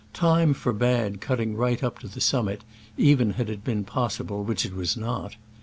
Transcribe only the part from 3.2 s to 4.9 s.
had it been possible, which it